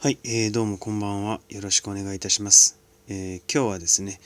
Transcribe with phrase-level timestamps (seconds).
[0.00, 1.40] はい、えー、どうもこんばんは。
[1.48, 2.78] よろしくお願いいたします。
[3.08, 4.20] えー、今日はですね、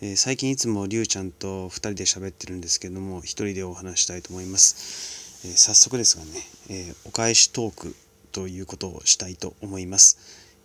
[0.00, 5.46] えー、最近いつもりゅうちゃんと2人で喋ってるんですけども、1人でお話したいと思います。
[5.46, 6.30] え早速ですがね、
[6.70, 7.94] えお返しトーク
[8.32, 10.16] ということをしたいと思います。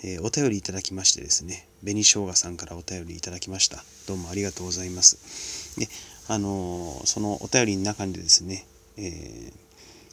[0.02, 3.84] えお便りいただきましてですね、紅生姜さんからお便りいただきました。
[4.07, 5.77] どうもありがとうございます。
[5.77, 5.89] で、
[6.30, 9.52] あのそのお便りの中でですね、え、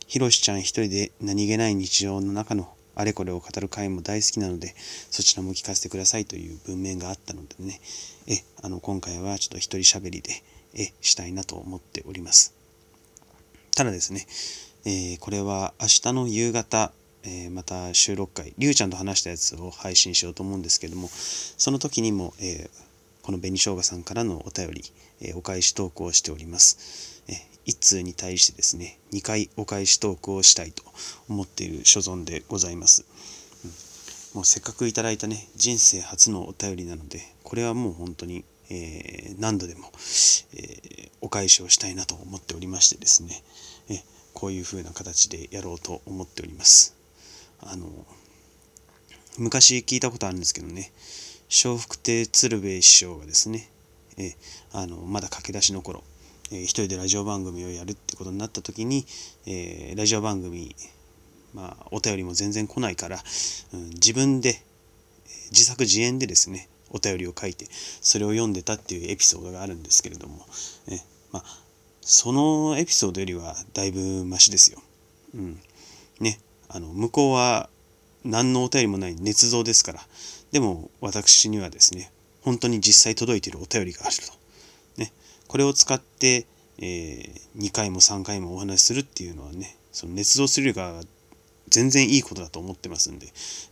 [0.09, 4.75] ひろしちゃん一人で何気ない日常の中のあれこれを語る回も大好きなので、
[5.11, 7.81] そちらも聞かせてくださいという文面があったのでね、
[8.27, 10.43] え、あの、今回はちょっと一人喋りで、
[10.75, 12.55] え、したいなと思っております。
[13.75, 14.27] ただですね、
[14.85, 22.71] えー、これは明日の夕方、えー、また収録回、りゅうちゃんと話したやつを配信しようと思うんですけども、その時にも、えー、
[23.23, 24.85] この紅生姜さんからのお便り、
[25.21, 27.20] えお返し投稿しております。
[27.67, 30.83] 1通に対してですね、2回お返しトークをしたいと
[31.29, 33.05] 思っている所存でございます。
[34.35, 39.91] うん、もうせっかくいただいたね、人生初のお便りなので、これはもう本当に、えー、何度でも、
[40.55, 43.43] えー、お返しをしたいなと思っておりましてですね、
[43.89, 46.97] えこういう風な形でやろうと思っております。
[47.61, 47.87] あの、
[49.39, 50.93] 昔聞いたことあるんですけどね、
[51.65, 53.69] 笑福亭鶴瓶師匠がですね、
[54.17, 54.35] え
[54.73, 56.05] あのまだ駆け出しの頃、
[56.51, 59.07] えー、一人でラジオ番組をやるってことになった時に、
[59.47, 60.75] えー、ラジオ番組、
[61.55, 63.19] まあ、お便りも全然来ないから、
[63.73, 64.63] うん、自分で
[65.51, 70.45] 自作自演でですねお便りを書いてそれを読んでたっていうエピソードがあるんですけれども、
[70.89, 70.99] え
[71.33, 71.45] まあ、
[72.01, 74.81] そのエピソードよりはだいぶマシですよ。
[75.35, 75.61] うん、
[76.19, 77.69] ねあの向こうは
[78.25, 80.01] 何のお便りもない捏造ですから
[80.53, 82.13] でも私にはですね
[82.43, 84.40] 本当に実際届いているお便りがあると。
[85.51, 86.47] これを使って、
[86.79, 91.01] えー、2回も3回もお話しするっていうのはねその捏造するよりか
[91.69, 93.27] 全然いいことだと思ってますんで、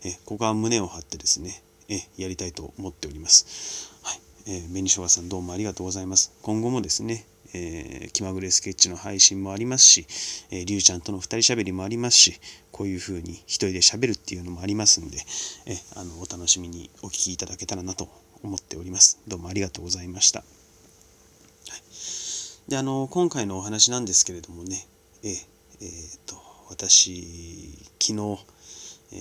[0.04, 3.92] えここは胸を張ってですね、えやりたいと思っております。
[4.02, 4.20] はい。
[4.46, 6.32] えー、紅生姜さんどうもありがとうございます。
[6.42, 10.06] 今後もですね、えー、気まぐれスケッチの配信もありますし、
[10.50, 12.40] え、りゅうちゃんとの2人しゃべりもありますし、
[12.72, 15.18] こういう風に一人でしゃべるっていうのもありますんで、
[15.66, 18.08] えあのお楽しみにお聴きいただけたらなと
[18.42, 19.20] 思っております。
[19.28, 20.44] どうもありがとうございました。
[22.68, 24.86] であの今回のお話なんですけれどもね
[25.22, 26.36] ええー、と
[26.68, 28.38] 私昨日、
[29.14, 29.16] え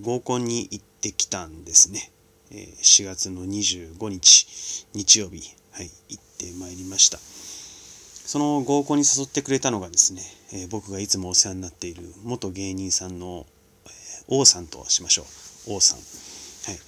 [0.00, 2.12] ー、合コンに行ってきたんですね、
[2.52, 5.42] えー、4月の25日日曜日
[5.72, 7.18] はい行ってまいりました。
[7.18, 13.46] その合コンに誘ってくれたのがですね、えー、僕がいつもお世話になっている元芸人さんの、
[13.84, 13.92] えー、
[14.28, 15.22] 王さんとしましょ
[15.68, 15.74] う。
[15.74, 15.98] 王さん。
[15.98, 16.80] はい。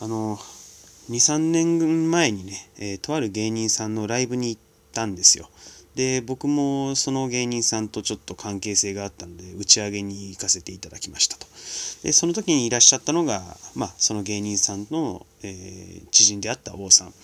[0.00, 0.36] あの
[1.10, 5.50] 23年前にね、えー、とある芸人さんのライブに行ってたんですよ。
[5.94, 11.46] で、僕もその芸人さんとちょっと関係性があったので、打ち上げに行かせていただきましたと。
[12.02, 13.42] で、その時にいらっしゃったのが、
[13.74, 17.14] まあ、その芸人さんの、えー、知人であった王さん。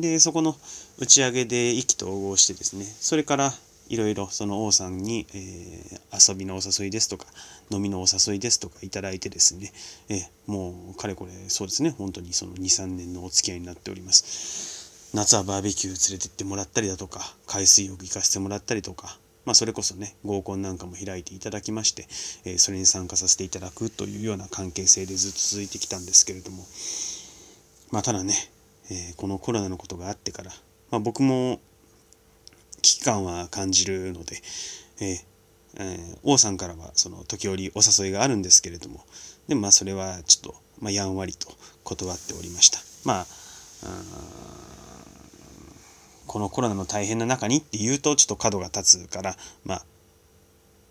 [0.00, 0.56] で、そこの
[0.98, 3.52] 打ち上げで意気投合してですね、それから
[3.88, 7.26] いろいろその王さんに、えー、遊びのお誘いですとか
[7.70, 9.70] 飲みのお誘いですとかいただいてですね、
[10.08, 14.81] えー、もうかれこれそうですね本当にその23年のお付き合いになっております
[15.14, 22.06] 夏はバーベキュー連れてってもらったりだとか海水浴行かせてもらったりとかまあ、それこそね合コンなんかも開いていただきまして、
[22.44, 26.64] えー、それに参加させていただくというような関係性でずっと続いてきたんですけれども
[27.90, 28.34] まあただね、
[28.90, 30.52] えー、このコロナのことがあってから、
[30.90, 31.60] まあ、僕も
[32.82, 34.36] 危機感は感じるので、
[35.00, 35.16] えー
[35.78, 39.04] えー、王さんからはその時折お誘いがあるんですけれども
[39.48, 41.48] でもまあそれはちょっと、まあ、やんわりと
[41.82, 42.78] 断っておりました。
[43.04, 43.26] まあ
[46.32, 49.84] このコロナの大変な中にっていうとちょっと角が立つからまあ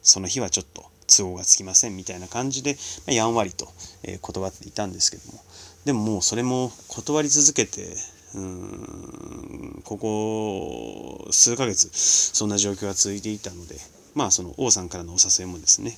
[0.04, 3.68] その日はちょっと都合がつきませんみたいな感じで、ま、やんわりと、
[4.04, 5.40] え断っていたんですけども
[5.84, 7.96] でももうそれも断り続けて
[8.36, 13.78] うんここ数ヶ月そんな状況が続いていたので
[14.14, 15.98] まあその王さんからのお誘いもですね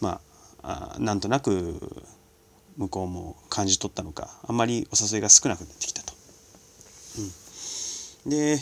[0.00, 0.20] ま
[0.64, 1.78] あなんとなく
[2.78, 6.14] 向こうも感じ取ったのかあんまりお誘いが少なくなってきたと。
[7.18, 7.42] うん
[8.26, 8.58] で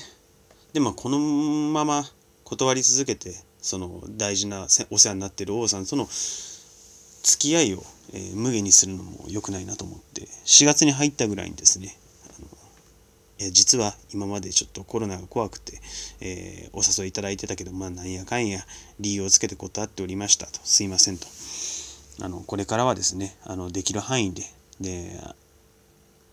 [0.72, 2.04] でまあこのまま
[2.44, 7.82] 断り続けてその大事なお世話になってる王さんとの付き合いを、
[8.12, 11.96] えー、無限にするのも良くないなと思って4月に入ったぐらいにですね
[12.38, 12.48] あの
[13.38, 15.80] いや実は今までちょっとコロナが怖くて、
[16.20, 18.60] えー、お誘いいただいてたけどまあなんやかんや
[18.98, 20.60] 理由をつけて断っておりましたと。
[20.64, 21.26] すいませんと。
[22.22, 24.42] あのこれからはですねあのできる範囲で
[24.80, 25.20] で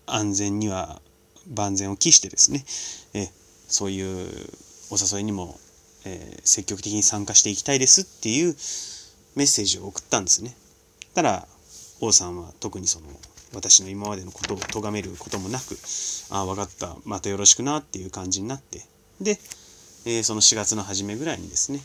[0.05, 1.01] 安全には
[1.49, 2.65] 万全を期してですね、
[3.13, 3.29] え
[3.67, 4.29] そういう
[4.89, 5.59] お誘いにも、
[6.05, 8.55] え積極的に参加していきたいですっていう
[9.35, 10.55] メッセージを送ったんですね。
[11.13, 11.47] たら
[11.99, 13.07] 王さんは特にその
[13.53, 15.77] 私の今までのことを咎めることもなく、
[16.29, 18.83] ああ、分かった、またよろしくなっていう感じになって、
[19.21, 19.39] で、
[20.05, 21.81] えー、その4月の初めぐらいにですね、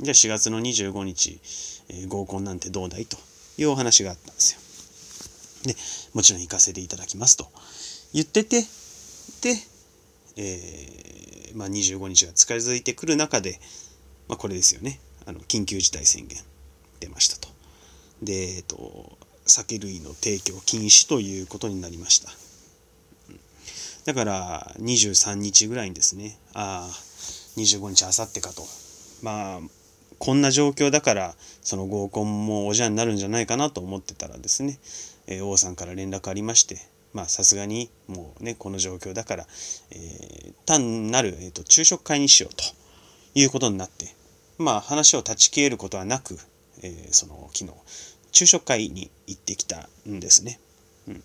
[0.00, 1.40] じゃあ4月の25日、
[1.88, 3.16] えー、合コンなんてどうだいと
[3.58, 5.72] いうお話があったんですよ。
[5.72, 5.76] で、
[6.14, 7.48] もちろん行かせていただきますと
[8.12, 8.62] 言ってて、
[9.42, 9.56] で、
[10.36, 13.60] えー、まあ、25日が近づいてくる中で、
[14.28, 15.00] まあ、これですよね。
[15.26, 16.38] あの、緊急事態宣言
[17.00, 17.48] 出ましたと。
[18.22, 22.30] で、えっと、酒類の提供禁止ということになりました。
[24.06, 26.94] だから23日ぐらいにですね、ああ、
[27.56, 28.62] 25日あさってかと。
[29.22, 29.60] まあ、
[30.18, 34.78] こんな状況だから、その合コンもおじゃになるんじゃないかなと思ってたらですね、
[35.26, 36.78] えー、王さんから連絡ありまして、
[37.12, 39.46] まあさすがにもうね、この状況だから、
[39.90, 42.64] えー、単なる、えーと、昼食会にしようと
[43.34, 44.14] いうことになって、
[44.58, 46.38] まあ話を断ち切ることはなく、
[46.82, 47.76] えー、その昨日、
[48.32, 50.60] 昼食会に行ってきたんですね。
[51.08, 51.22] うん、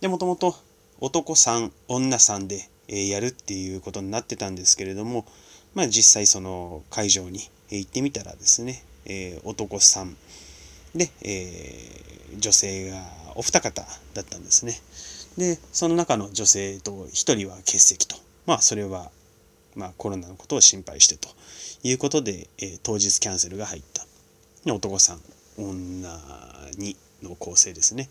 [0.00, 0.54] で、もともと
[1.00, 5.26] 男3、女3で、えー、やるっていうことになってたんですけれども、
[5.74, 7.40] まあ実際その会場に
[7.70, 10.14] 行ってみたらですね、えー、男3
[10.94, 12.96] で、えー、女性が
[13.40, 13.80] お二方
[14.12, 14.78] だったんですね。
[15.38, 18.14] で、その中の女性と一人は欠席と。
[18.44, 19.10] まあそれは、
[19.74, 21.26] まあコロナのことを心配してと
[21.82, 24.04] いうことで、えー、当日キャンセルが入った。
[24.70, 25.20] 男さん、
[25.56, 26.10] 女
[26.76, 28.10] 2の構成ですね。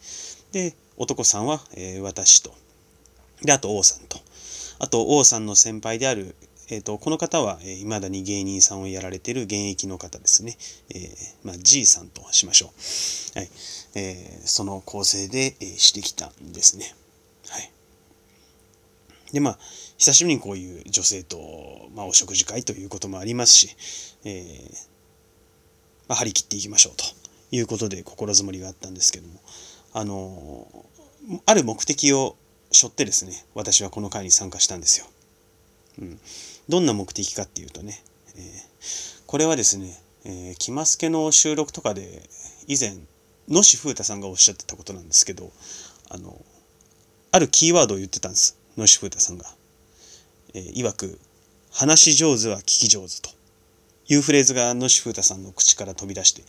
[0.51, 2.51] で、男さんは、えー、私と。
[3.43, 4.17] で、あと王さんと。
[4.79, 6.35] あと王さんの先輩である、
[6.71, 10.55] えーと、この方は、えー、未だに芸人さんをやられてる現役の方ですね。
[10.89, 11.07] えー、
[11.43, 12.67] まあ、G さんとしましょ
[13.35, 13.39] う。
[13.39, 13.49] はい
[13.95, 16.93] えー、その構成で、えー、してきたんですね。
[17.49, 17.71] はい。
[19.33, 19.59] で、まあ、
[19.97, 23.75] 久しぶりにこういう女性と、まあ、お食事会ということもありますし、
[24.23, 24.89] えー、
[26.07, 27.03] まあ、張り切っていきましょうと
[27.51, 29.41] いうことで心づもりがあったんですけども、
[29.93, 30.67] あの
[31.47, 32.35] ある目的を
[32.71, 35.07] 背負ってですね、私はこの会に参加したんですよ。
[35.99, 36.19] うん。
[36.69, 38.01] どんな目的かっていうとね、
[38.35, 42.29] えー、これはですね、えー、キマスケの収録とかで
[42.67, 42.95] 以前、
[43.49, 45.51] 野志風太さんがおっしゃってたことなんですけど、
[46.09, 46.39] あの、
[47.31, 48.57] あるキーワードを言ってたんです。
[48.77, 49.45] 野志風太さんが。
[50.53, 51.19] えー、曰く、
[51.71, 53.29] 話し上手は聞き上手と
[54.07, 56.43] いうフレーズが野志風太さんの口から飛び出して、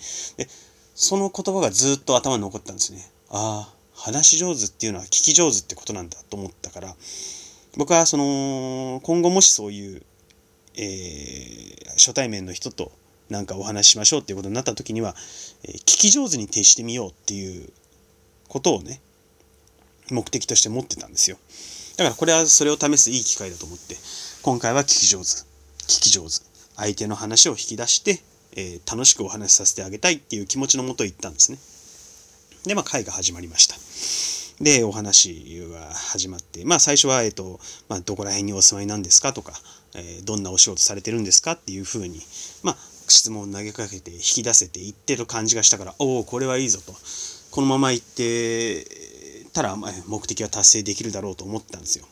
[0.44, 0.50] で、
[0.94, 3.11] その言葉がずっと頭に残ったんですね。
[3.31, 6.94] ああ、話し上手っていうのは聞き上手ってことなんだと思ったから、
[7.76, 10.02] 僕はその、今後もしそういう、
[10.76, 12.93] えー、初対面の人と
[13.28, 15.14] なんかお話ししましょうっていうことになった時には、
[15.64, 17.70] えー、聞き上手に徹してみようっていう
[18.49, 19.00] ことをね、
[20.11, 21.37] 目的として持ってたんですよ。
[21.96, 23.96] だからこれはそれを試すいい機会だと思って、
[24.43, 26.44] 今回は聞き上手、聞き上手、
[26.76, 28.20] 相手の話を引き出して、
[28.56, 31.58] えー、楽しくお話しさせてあげたいっていう気持ちのもと言ったんですね。
[32.67, 33.76] で、まあ会が始まりました。
[34.64, 39.52] で、お話が始まって、まあ最初は、えっ、と、まあどこら辺にお住まいなんですかとか、
[39.95, 42.21] え、どんなお仕事されてるんですかっていうふうに、
[42.63, 42.77] まあ
[43.09, 46.95] 質問を投げかけて引き出せていってる感じがしたから、おお、これはいいぞと。
[47.51, 48.87] このまま行って
[49.53, 52.07] たら、目的は達成できるだろうと思ったんですよ。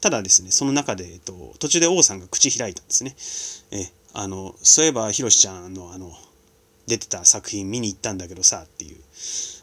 [0.00, 3.16] ただですね、その中で、えっと、途中で王さんが口開いたんですね。
[3.72, 6.12] え、あの、そういえば、ひろしちゃんの、あの、
[6.86, 8.96] 出てた作品見に行ったんだけどさ、っていう。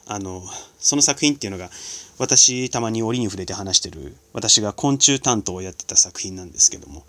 [0.07, 0.43] あの、
[0.77, 1.69] その作品っていうのが、
[2.17, 7.03] 私、たまに折に触れて話してる、私が昆虫担当をやってた作品なんですけども、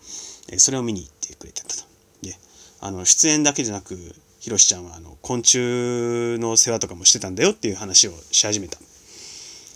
[0.49, 1.85] えそれを見に行ってくれてたと。
[2.23, 2.37] で、
[2.81, 3.97] あの、出演だけじゃなく、
[4.41, 8.79] ひろしちゃんは、あの、昆虫の世話とかもしてたんだよっていう話をし始めた。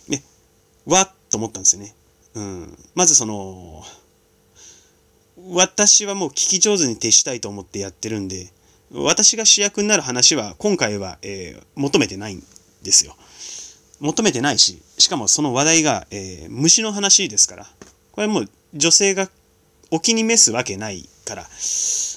[0.09, 0.23] で、
[0.87, 1.95] わっと思ったんですよね。
[2.35, 2.79] うん。
[2.95, 3.85] まずその、
[5.53, 8.53] 私はもう聞き上手に徹したいと思ってやってるんで、
[8.93, 12.43] 私が主役になる話は今回は、えー、求めてないん
[12.83, 13.17] ですよ。
[14.01, 17.67] 求めてないし、しかもその話題が、えー、虫の話ですから、
[18.13, 19.29] これもう女性が
[19.91, 21.47] お気に召すわけないから、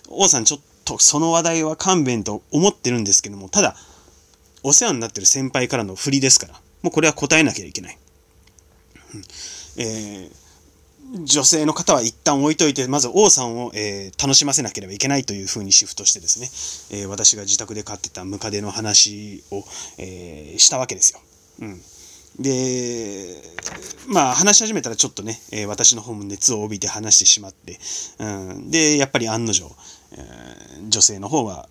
[0.09, 3.75] 王さんちょっとその話題は勘弁と思ってるんですけども、ただ、
[4.63, 7.97] お世話になってる先輩からの振りですから、もうこれは答えなきゃいけない。
[9.77, 10.31] えー、
[11.11, 19.63] 女性の方は一旦置いといて、まず王さんを、えー、楽しませなければいけないというふうにシフトしてですね、えー、私が自宅で飼ってたムカデの話を、
[19.97, 21.19] えしたわけですよ。
[21.61, 21.81] うん。
[22.39, 23.41] で、
[24.07, 27.79] まあ話し始めたらちょっとね、え私の方も熱を帯びて話してしまって、
[28.19, 29.69] うん、で、やっぱり案の定、
[30.13, 31.69] え女性の方は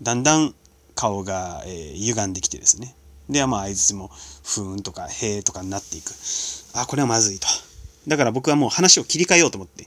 [0.00, 0.54] だんだん
[0.94, 2.94] 顔が、え歪んできてですね、
[3.28, 6.12] で、まあ、相づも、ふーんとか、へーとかになっていく。
[6.74, 7.46] あ、これはまずいと。
[8.06, 9.86] だから僕はもう話を切り替えようと思って。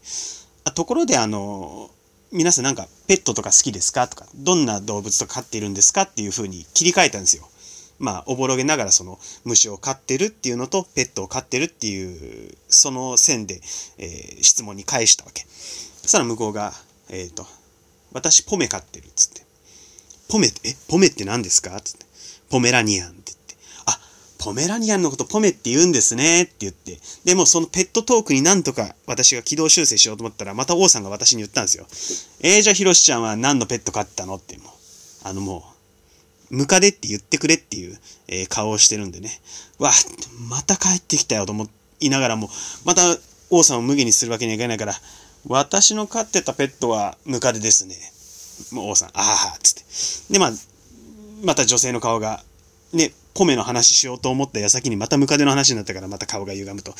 [0.63, 1.89] あところで、あの、
[2.31, 4.07] 皆さんなんかペットとか好きですか？
[4.07, 6.01] とか、どんな動物とか飼っているんですか？
[6.01, 7.47] っていう風に切り替えたんですよ。
[7.99, 13.61] まあ、おぼろげながらその虫を飼ってるっていうのと、ペットを飼ってるっていう、その線で、
[13.97, 15.45] えー質問に返したわけ。
[16.01, 16.73] そしたら向こうが、
[17.09, 17.45] えっ、と、
[18.11, 19.41] 私ポメ飼ってるっつって。
[20.29, 21.75] ポメって、え、ポメって何ですか？
[21.75, 22.05] っつって。
[22.49, 23.33] ポメラニアンって。
[24.47, 26.97] ポメラニアンのことポメって言うんですねって言って。
[27.25, 31.85] でもそのペットトークになんとか私が軌道修正しようと思ったら、また王さんが私に言ったんですよ。
[32.39, 34.35] えー、じゃあヒロシちゃんは何のペット飼ったの？
[34.35, 35.27] ってもう。
[35.27, 35.65] あのも
[36.49, 37.99] う、ムカデって言ってくれっていう、
[38.29, 39.41] えー顔をしてるんでね。
[39.79, 39.91] わ、
[40.49, 41.67] また帰ってきたよと思
[41.99, 42.49] いながらも、
[42.85, 43.01] また
[43.49, 44.93] 王さんを無下にするわけにはいかないから、
[45.45, 47.97] 私の飼ってたペットはムカデですね。
[48.71, 49.11] もう王さん、あ
[49.55, 50.31] あ、つって。
[50.31, 50.51] で、まあ、
[51.43, 52.45] また女性の顔が、
[52.93, 56.91] ね、ポメの話しようと思った矢先にまたムカデの話になったからまた顔が歪むと、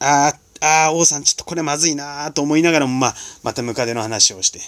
[0.00, 4.60] あ、や、あーあ、王さんちょっとこれまずいなーと思いながらも、まあ、またムカデの話をして。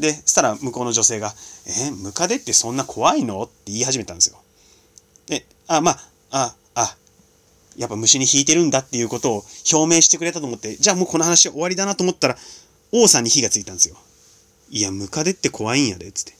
[0.00, 1.34] で、そしたら向こうの女性が、
[1.66, 3.42] えームカデってそんな怖いの？
[3.42, 4.38] って言い始めたんですよ。
[5.26, 5.98] で、あ、まあ、
[6.30, 6.96] あ、あ、
[7.76, 12.36] やっぱ虫に引いてるんだっていうことを表明してくれたと思って、じゃあもうこの話終わりだなと思ったら、
[12.92, 13.96] 王さんに火がついたんですよ。
[14.70, 16.32] いや、ムカデって怖いんやで、つって。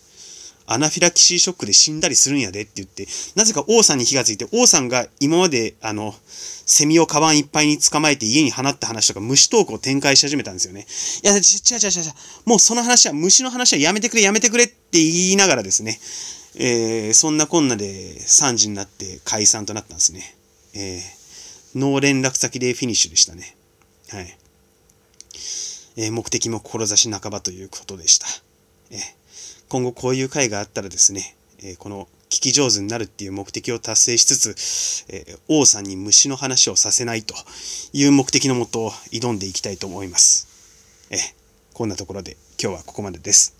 [0.70, 10.86] アナフィラキシーショックで死んだりするんやでって言って、なぜか王さんに火がついて、王さんが今まで、あの、セミをカバンいっぱいに捕まえて家に放った話とか虫トークを展開し始めたんですよね。
[11.24, 12.12] いや、違う違う違う違う。
[12.44, 15.98] もうその話は、虫の話はやめてくれ、やめてくれって言いながらですね、
[16.56, 20.36] えーそんなこんなで3時になって解散となったんですね。
[20.74, 23.56] えーノー連絡先でフィニッシュでしたね。
[24.10, 24.38] はい。
[25.96, 28.26] えー目的も志半ばということでした。
[28.90, 29.17] えー
[29.68, 37.34] 今後こういう会があったらですね、えこの聞き上手になるっていう目的を達成しつつ、え王さんに虫の話をさせないと
[37.92, 40.48] いう目的のもと挑んでいきたいと思います。
[41.10, 41.18] え
[41.74, 43.57] こんなところで今日はここまでです。